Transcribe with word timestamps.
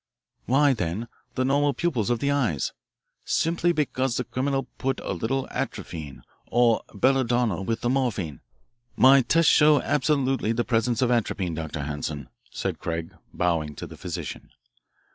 "Why, 0.47 0.73
then, 0.73 1.07
the 1.35 1.45
normal 1.45 1.75
pupils 1.75 2.09
of 2.09 2.17
the 2.17 2.31
eyes? 2.31 2.73
Simply 3.23 3.71
because 3.71 4.17
the 4.17 4.23
criminal 4.23 4.63
put 4.79 4.99
a 5.01 5.13
little 5.13 5.47
atropine, 5.51 6.23
or 6.47 6.81
belladonna, 6.95 7.61
with 7.61 7.81
the 7.81 7.89
morphine. 7.91 8.41
My 8.95 9.21
tests 9.21 9.51
show 9.51 9.79
absolutely 9.79 10.53
the 10.53 10.65
presence 10.65 11.03
of 11.03 11.11
atropine, 11.11 11.53
Dr. 11.53 11.83
Hanson," 11.83 12.29
said 12.49 12.79
Craig, 12.79 13.13
bowing 13.31 13.75
to 13.75 13.85
the 13.85 13.95
physician. 13.95 14.49